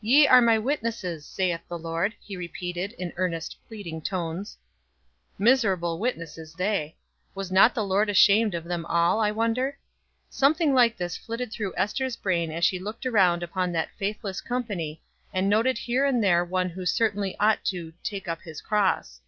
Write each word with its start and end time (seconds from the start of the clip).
"Ye 0.00 0.26
are 0.26 0.40
my 0.40 0.58
witnesses, 0.58 1.24
saith 1.24 1.60
the 1.68 1.78
Lord," 1.78 2.12
he 2.20 2.36
repeated, 2.36 2.94
in 2.98 3.12
earnest, 3.16 3.56
pleading 3.68 4.02
tones. 4.02 4.58
Miserable 5.38 6.00
witnesses 6.00 6.52
they! 6.54 6.96
Was 7.32 7.52
not 7.52 7.76
the 7.76 7.84
Lord 7.84 8.10
ashamed 8.10 8.56
of 8.56 8.64
them 8.64 8.84
all, 8.86 9.20
I 9.20 9.30
wonder? 9.30 9.78
Something 10.28 10.74
like 10.74 10.96
this 10.96 11.16
flitted 11.16 11.52
through 11.52 11.74
Ester's 11.76 12.16
brain 12.16 12.50
as 12.50 12.64
she 12.64 12.80
looked 12.80 13.06
around 13.06 13.44
upon 13.44 13.70
that 13.70 13.92
faithless 13.96 14.40
company, 14.40 15.00
and 15.32 15.48
noted 15.48 15.78
here 15.78 16.04
and 16.04 16.24
there 16.24 16.44
one 16.44 16.70
who 16.70 16.84
certainly 16.84 17.36
ought 17.38 17.64
to 17.66 17.92
"take 18.02 18.26
up 18.26 18.42
his 18.42 18.60
cross." 18.60 19.20